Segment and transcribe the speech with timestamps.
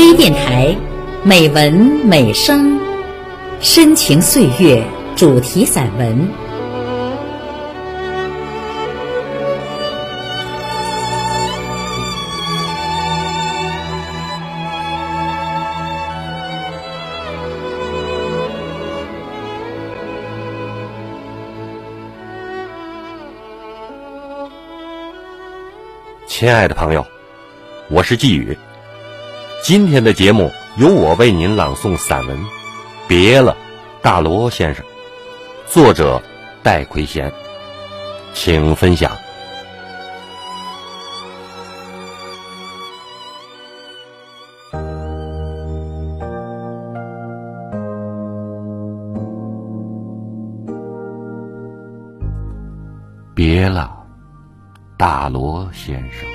[0.00, 0.74] 微电台，
[1.22, 2.80] 美文美声，
[3.60, 4.82] 深情岁月
[5.14, 6.26] 主题散文。
[26.26, 27.04] 亲爱的朋友，
[27.90, 28.56] 我是季宇。
[29.62, 32.36] 今天的节目由我为您朗诵散文
[33.06, 33.56] 《别了，
[34.00, 34.84] 大罗先生》，
[35.72, 36.20] 作者
[36.62, 37.30] 戴奎贤，
[38.32, 39.12] 请分享。
[53.34, 53.98] 别了。
[54.96, 56.28] 大罗先生，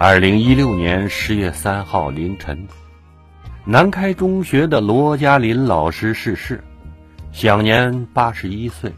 [0.00, 2.68] 二零一六年十月三号凌晨，
[3.64, 6.62] 南开中学的罗家林老师逝世，
[7.32, 8.92] 享年八十一岁。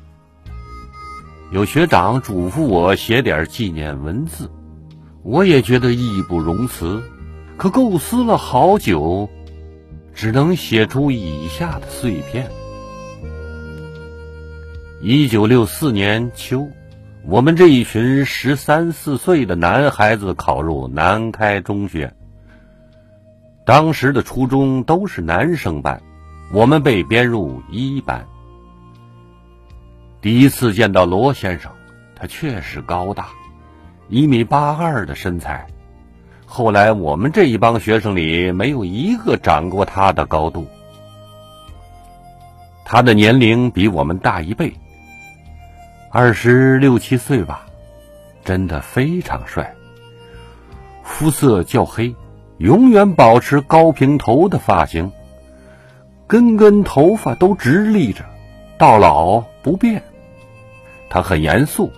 [1.52, 4.50] 有学长嘱咐我写点纪念文字，
[5.22, 7.02] 我也觉得义不容辞，
[7.56, 9.26] 可构思了好久，
[10.12, 12.46] 只能写出以下的碎片。
[15.00, 16.68] 一九六四年秋。
[17.26, 22.12] 我们这一群十三四岁的男孩子考入南开中学。
[23.64, 26.02] 当时的初中都是男生班，
[26.52, 28.26] 我们被编入一班。
[30.20, 31.70] 第一次见到罗先生，
[32.16, 33.28] 他确实高大，
[34.08, 35.66] 一米八二的身材。
[36.46, 40.66] 后来我们这一帮学生里没有一个长过他的高度。
[42.84, 44.74] 他的年龄比我们大一倍。
[46.12, 47.66] 二十六七岁吧，
[48.44, 49.76] 真的非常帅。
[51.04, 52.12] 肤色较黑，
[52.58, 55.12] 永远保持高平头的发型，
[56.26, 58.24] 根根头发都直立着，
[58.76, 60.02] 到老不变。
[61.08, 61.92] 他很严肃，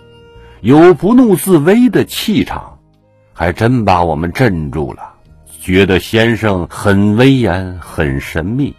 [0.60, 2.78] 有不怒自威的气场，
[3.32, 5.14] 还真把我们镇住了，
[5.58, 8.76] 觉得先生很威严，很神秘。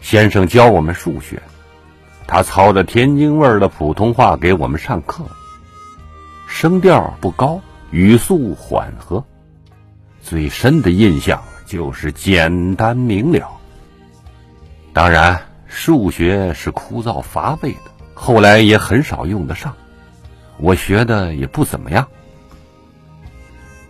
[0.00, 1.40] 先生教我们数学。
[2.30, 5.24] 他操着天津味儿的普通话给我们上课，
[6.46, 7.60] 声调不高，
[7.90, 9.24] 语速缓和。
[10.22, 13.50] 最深的印象就是简单明了。
[14.92, 19.74] 当然，数学是枯燥乏味的，后来也很少用得上，
[20.58, 22.06] 我学的也不怎么样。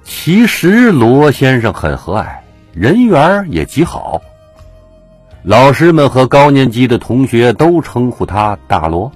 [0.03, 2.39] 其实罗先生很和蔼，
[2.73, 4.23] 人缘也极好。
[5.43, 9.11] 老师们和高年级的同学都称呼他大罗，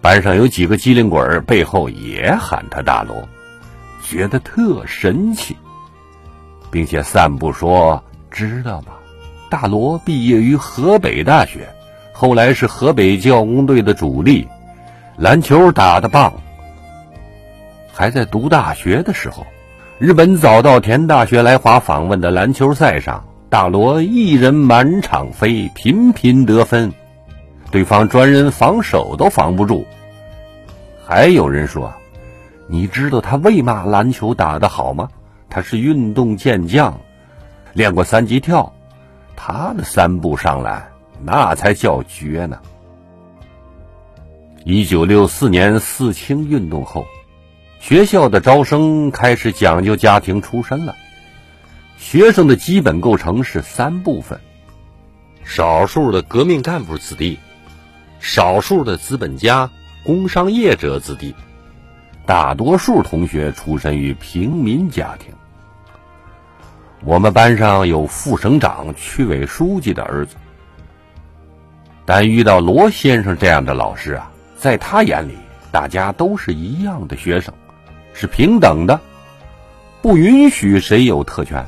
[0.00, 3.28] 班上有几个机灵鬼，背后也喊他大罗，
[4.02, 5.54] 觉得特神奇，
[6.70, 8.02] 并且散布说
[8.32, 8.92] ：“知道吗？
[9.50, 11.68] 大罗毕业于河北大学，
[12.14, 14.48] 后来是河北教工队的主力，
[15.18, 16.32] 篮球打得棒。
[17.92, 19.46] 还在读大学的时候，
[19.98, 23.22] 日本早稻田大学来华访问的篮球赛上。”
[23.54, 26.92] 大罗一人满场飞，频频得分，
[27.70, 29.86] 对方专人防守都防不住。
[31.06, 31.94] 还有人说
[32.66, 35.08] ：“你知道他为嘛篮球打得好吗？
[35.48, 36.98] 他是运动健将，
[37.74, 38.72] 练过三级跳，
[39.36, 40.84] 他的三步上篮
[41.22, 42.58] 那才叫绝呢。”
[44.66, 47.06] 一九六四年四清运动后，
[47.78, 50.92] 学校的招生开始讲究家庭出身了。
[52.04, 54.38] 学生的基本构成是三部分：
[55.42, 57.38] 少数的革命干部子弟，
[58.20, 59.68] 少数的资本家、
[60.04, 61.34] 工商业者子弟，
[62.26, 65.32] 大多数同学出身于平民家庭。
[67.04, 70.36] 我们班上有副省长、区委书记的儿子，
[72.04, 75.38] 但遇到罗先生这样的老师啊，在他眼里，
[75.72, 77.52] 大家都是一样的学生，
[78.12, 79.00] 是平等的，
[80.02, 81.64] 不允许谁有特权。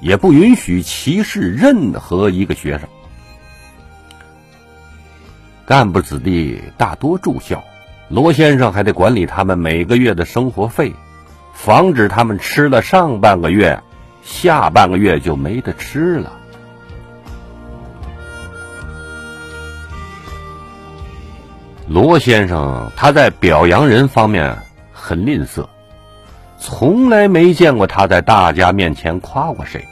[0.00, 2.88] 也不允许歧视任何一个学生。
[5.66, 7.62] 干部子弟大多住校，
[8.08, 10.94] 罗先生还得管理他们每个月的生活费，
[11.52, 13.82] 防止他们吃了上半个月，
[14.22, 16.32] 下半个月就没得吃了。
[21.86, 24.56] 罗先生他在表扬人方面
[24.92, 25.66] 很吝啬。
[26.58, 29.86] 从来没见过他在大家面前夸过谁，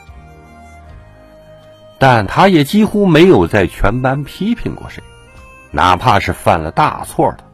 [1.99, 5.03] 但他也几乎没有在全班批评过谁，
[5.71, 7.45] 哪怕是犯了大错的。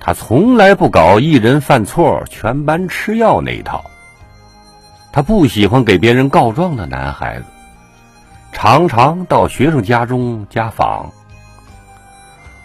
[0.00, 3.84] 他从来不搞一人犯错全班吃药那一套，
[5.12, 7.44] 他不喜欢给别人告状的男孩子，
[8.50, 11.10] 常常到学生家中家访。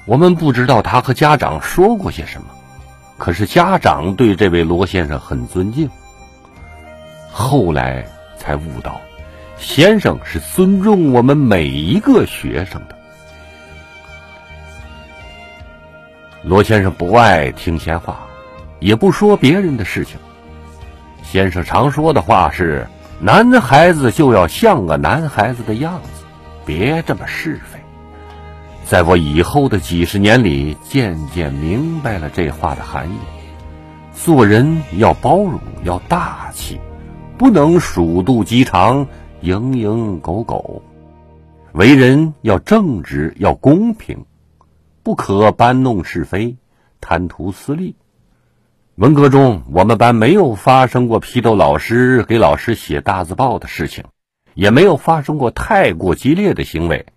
[0.06, 2.48] 我们不知道他和家长说过些什么，
[3.18, 5.90] 可是家长对这位罗先生很尊敬。
[7.32, 8.06] 后来
[8.38, 9.00] 才悟到，
[9.58, 12.96] 先生是尊重我们每一个学生的。
[16.44, 18.20] 罗先生不爱听闲话，
[18.80, 20.18] 也不说别人的事情。
[21.24, 22.88] 先生常说的话是
[23.20, 26.24] ：“男孩子就要像个男孩子的样子，
[26.66, 27.75] 别这么是非。”
[28.86, 33.18] 在我以后的几十年里，渐渐明白了这话的含义。
[34.14, 36.80] 做人要包容，要大气，
[37.36, 39.08] 不能鼠肚鸡肠、
[39.42, 40.84] 蝇营狗苟；
[41.74, 44.24] 为人要正直，要公平，
[45.02, 46.56] 不可搬弄是非、
[47.02, 47.96] 贪图私利。
[48.98, 54.04] 文革中，我们班没有发生过批斗老师、给老师写大字报的事情，
[54.54, 57.08] 也没有发生过太过激烈的行为。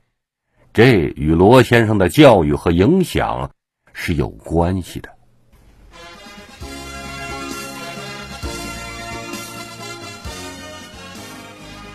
[0.72, 3.50] 这与罗先生的教育和影响
[3.92, 5.08] 是有关系的。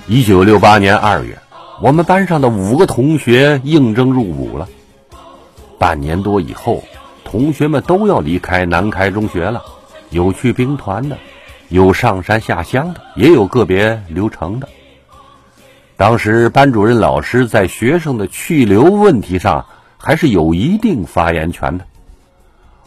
[0.06, 1.40] 一九六八年二月，
[1.82, 4.68] 我们班上的五个同学应征入伍了。
[5.80, 6.84] 半年多以后，
[7.24, 9.64] 同学们都要离开南开中学了，
[10.10, 11.18] 有去兵团的，
[11.70, 14.68] 有上山下乡的，也有个别留城的。
[15.96, 19.66] 当时班主任老师在学生的去留问题上
[19.98, 21.86] 还是有一定发言权的。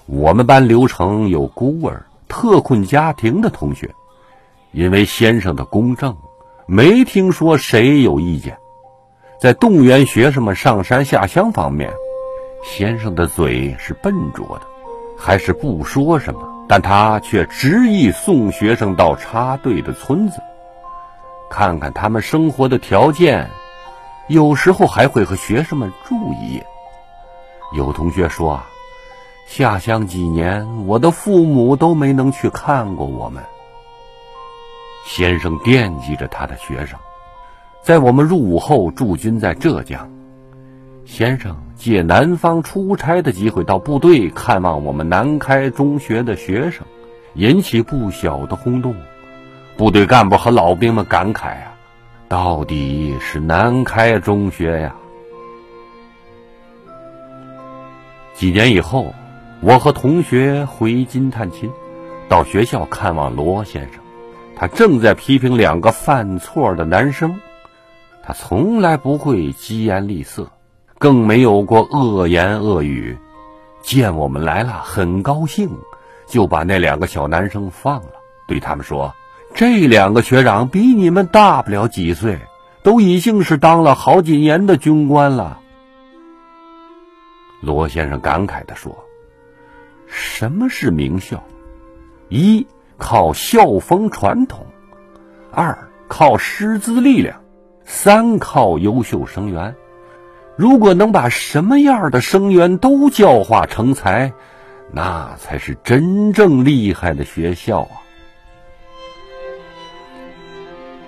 [0.06, 3.90] 我们班流程有孤儿、特困家庭的同学，
[4.72, 6.16] 因为先生的公正，
[6.66, 8.56] 没听说谁有意见。
[9.40, 11.90] 在动员学生们上山下乡方面，
[12.64, 14.66] 先生的嘴是笨拙的，
[15.16, 20.40] 还是不说什么，但他却执意送学生到插队的村子。
[21.48, 23.48] 看看他们生活的条件，
[24.28, 26.66] 有时候还会和学生们住一夜。
[27.74, 28.66] 有同学说啊，
[29.46, 33.42] 下乡几年，我的父母都没能去看过我们。
[35.04, 36.98] 先生惦记着他的学生，
[37.82, 40.10] 在我们入伍后驻军在浙江，
[41.04, 46.84] 先生借南方出差的机会到部队看望我们南开中学的学生，
[47.34, 48.94] 引起不小的轰动。
[49.76, 51.76] 部队干部和老兵们感慨啊，
[52.28, 54.94] 到底是南开中学呀。
[58.32, 59.14] 几年以后，
[59.60, 61.70] 我和同学回京探亲，
[62.26, 64.00] 到学校看望罗先生，
[64.56, 67.38] 他正在批评两个犯错的男生。
[68.22, 70.50] 他从来不会疾言厉色，
[70.98, 73.16] 更没有过恶言恶语。
[73.82, 75.68] 见我们来了，很高兴，
[76.26, 78.08] 就把那两个小男生放了，
[78.48, 79.14] 对他们说。
[79.56, 82.38] 这两个学长比你们大不了几岁，
[82.82, 85.60] 都已经是当了好几年的军官了。
[87.62, 89.06] 罗先生感慨地说
[90.06, 91.42] ：“什么是名校？
[92.28, 92.66] 一
[92.98, 94.66] 靠校风传统，
[95.50, 97.40] 二靠师资力量，
[97.82, 99.74] 三靠优秀生源。
[100.54, 104.34] 如果能把什么样的生源都教化成才，
[104.92, 108.04] 那才是真正厉害的学校啊！”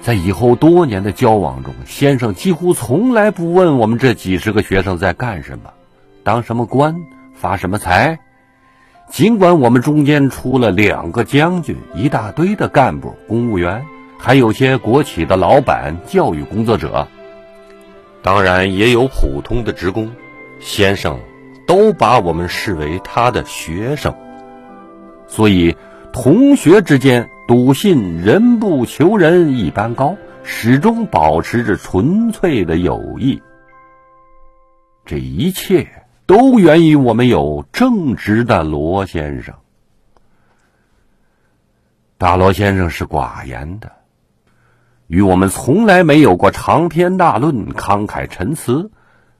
[0.09, 5.71] 在以后多年的交往中，先生几乎从来不问我们这几十个学生在干什么，
[6.25, 6.97] 当什么官，
[7.35, 8.19] 发什么财。
[9.11, 13.85] 尽管我们中间出了两个将军，一大堆的干部、公务员，
[14.17, 17.07] 还有些国企的老板、教育工作者，
[18.23, 20.11] 当然也有普通的职工，
[20.59, 21.21] 先生
[21.67, 24.15] 都把我们视为他的学生，
[25.27, 25.77] 所以
[26.15, 27.29] 同学之间。
[27.49, 33.43] 笃信人不求人一般高，始终保持着纯粹的友谊。
[35.07, 39.55] 这一切都源于我们有正直的罗先生。
[42.19, 43.93] 大罗先生是寡言的，
[45.07, 48.90] 与我们从来没有过长篇大论、慷慨陈词，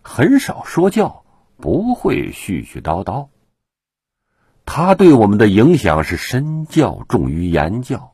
[0.01, 1.25] 很少说教，
[1.59, 3.29] 不会絮絮叨叨。
[4.71, 8.13] 他对我们的影响是身教重于言教。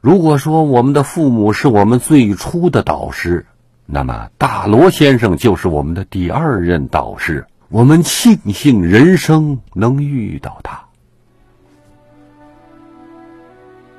[0.00, 3.46] 如果说我们的父母是我们最初的导师，
[3.86, 7.46] 那么大罗先生就是我们的第二任导师。
[7.68, 10.86] 我们庆幸人生能遇到他。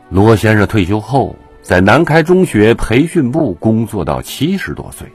[0.09, 5.07] 罗先生退休后，在南开中学培训部工作到七十多岁，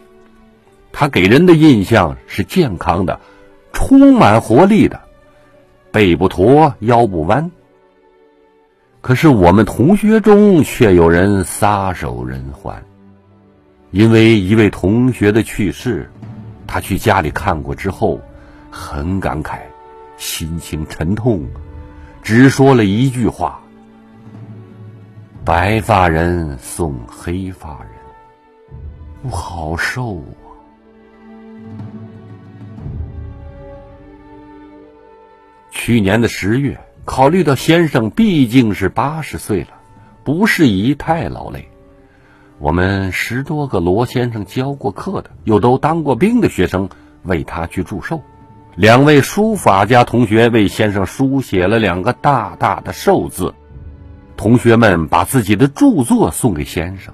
[0.90, 3.20] 他给人的印象是健康的，
[3.74, 5.03] 充满活力的。
[5.94, 7.48] 背不驼，腰不弯。
[9.00, 12.74] 可是我们同学中却有人撒手人寰，
[13.92, 16.10] 因为一位同学的去世，
[16.66, 18.20] 他去家里看过之后，
[18.72, 19.60] 很感慨，
[20.16, 21.46] 心情沉痛，
[22.24, 23.60] 只说了一句话
[25.46, 28.80] ：“白发人送黑发人，
[29.22, 30.20] 不好受
[35.84, 36.80] 去年的十月。
[37.04, 39.68] 考虑到先生毕竟是八十岁了，
[40.24, 41.68] 不适宜太劳累，
[42.58, 46.88] 我们十多个罗先生教过课的，又都当过兵的学生
[47.24, 48.22] 为他去祝寿。
[48.76, 53.52] 两位书法家同学为先生书写了两个大大的寿字，
[54.38, 57.12] 同学们把自己的著作送给先生，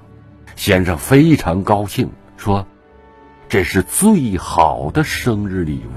[0.55, 2.65] 先生非常高兴，说
[3.49, 5.91] ：“这是最好的生日礼物。”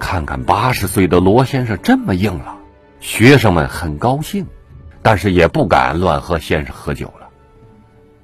[0.00, 2.58] 看看八十岁的罗先生这么硬朗，
[2.98, 4.46] 学生们很高兴，
[5.02, 7.28] 但是也不敢乱和先生喝酒了。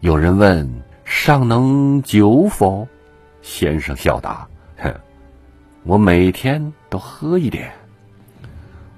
[0.00, 2.88] 有人问：“尚能酒否？”
[3.42, 4.92] 先生笑答：“哼，
[5.85, 7.73] 我每天都喝一点。”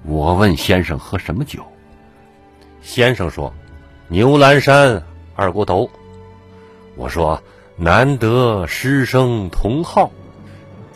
[0.03, 1.61] 我问先生喝什么酒，
[2.81, 3.53] 先生说
[4.07, 5.03] ：“牛栏山
[5.35, 5.89] 二锅头。”
[6.95, 7.43] 我说
[7.75, 10.11] ：“难得师生同好。”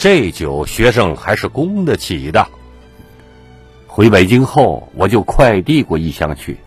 [0.04, 2.46] 这酒学生还是供得起的。
[3.88, 6.58] 回北京后，我就快递过一箱去。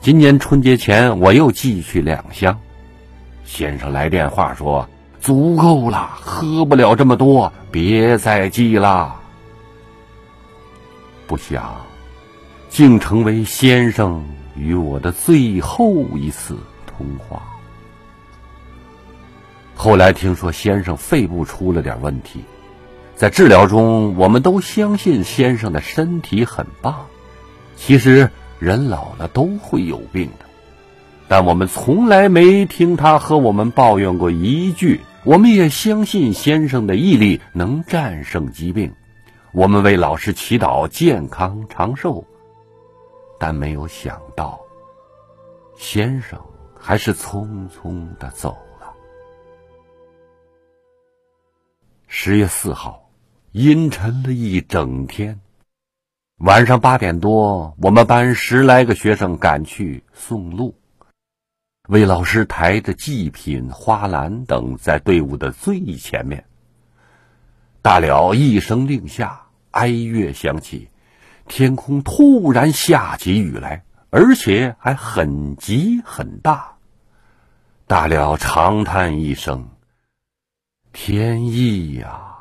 [0.00, 2.56] 今年春节前，我又寄去两箱。
[3.44, 4.88] 先生来电话说
[5.20, 9.16] 足够了，喝不了这么多，别再寄了。
[11.26, 11.84] 不想，
[12.70, 17.42] 竟成为先生与我的最后一次通话。
[19.74, 22.44] 后来听说先生肺部出了点问题，
[23.22, 27.06] 在治疗中，我们都相信先生的身体很棒。
[27.76, 30.46] 其实人老了都会有病的，
[31.28, 35.02] 但我们从来没听他和我们抱怨过一句。
[35.22, 38.92] 我们也相信先生的毅力能战胜疾病。
[39.52, 42.24] 我们为老师祈祷健康长寿，
[43.38, 44.58] 但没有想到，
[45.76, 46.40] 先生
[46.76, 48.92] 还是匆匆的走了。
[52.08, 53.01] 十月四号，
[53.52, 55.38] 阴沉了一整天。
[56.38, 60.74] 晚上八点多，我们班十来个学生赶去送路，
[61.86, 66.46] 魏老师抬着祭品、花篮等在队伍的最前面。
[67.82, 69.42] 大了一声令下，
[69.72, 70.88] 哀乐响起，
[71.46, 76.76] 天空突然下起雨来，而且还很急很大。
[77.86, 79.68] 大了长叹一声。
[80.94, 82.31] 天意呀！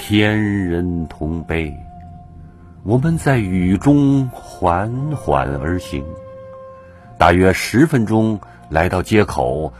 [0.00, 1.76] 天人同悲，
[2.84, 6.02] 我们在雨中缓缓而行，
[7.18, 8.40] 大约十分钟，
[8.70, 9.70] 来到街口，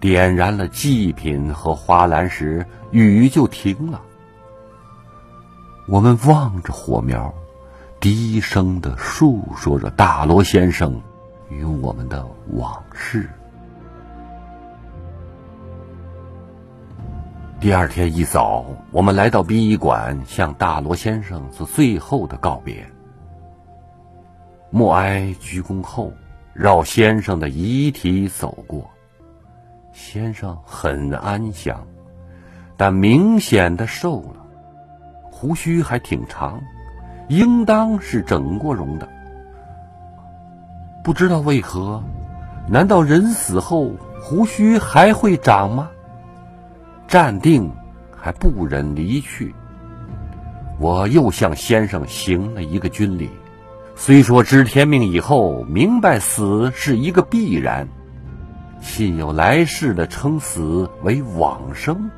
[0.00, 4.02] 点燃了祭品和花篮时，雨就停了。
[5.86, 7.32] 我们望着火苗，
[8.00, 11.00] 低声的述说着大罗先生
[11.48, 13.30] 与我们的往事。
[17.60, 22.86] 第二天一早，我们来到殡仪馆，向大罗先生做最后的告别。
[24.70, 26.12] 默哀鞠躬后，
[26.54, 28.88] 绕先生的遗体走过。
[29.92, 31.84] 先生很安详，
[32.76, 34.46] 但明显的瘦了。
[35.28, 36.62] 胡须还挺长，
[37.26, 39.08] 应当是整过容的。
[41.02, 42.00] 不知道为何，
[42.68, 43.90] 难道人死后
[44.22, 45.90] 胡须还会长吗？
[47.08, 47.72] 站定，
[48.14, 49.54] 还不忍离去。
[50.78, 53.30] 我又向先生行了一个军礼。
[53.96, 57.88] 虽说知天命以后，明白死是一个必然，
[58.82, 62.10] 信有来世的，称死为往生。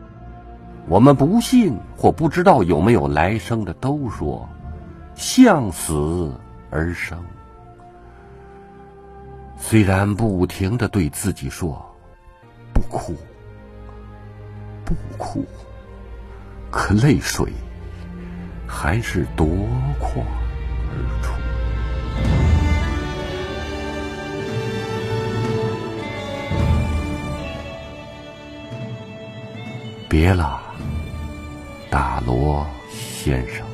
[0.88, 4.47] 我们不信或不知道有没有来生的，都说
[5.14, 6.35] 向死
[6.68, 7.16] 而生。
[9.56, 11.80] 虽然不停的对自己说
[12.75, 13.14] 不哭，
[14.90, 15.47] 不哭，
[16.70, 17.52] 可泪水
[18.66, 19.47] 还是夺
[19.99, 20.26] 眶
[20.90, 21.32] 而出。
[30.09, 30.61] 别了。
[31.88, 33.69] 大罗先生。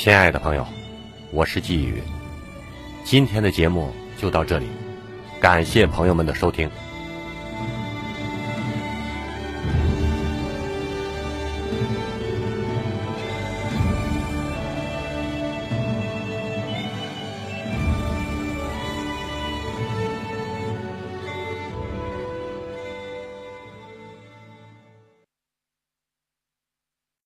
[0.00, 0.66] 亲爱的朋友，
[1.30, 2.02] 我是季宇，
[3.04, 4.66] 今天的节目就到这里，
[5.38, 6.70] 感谢朋友们的收听。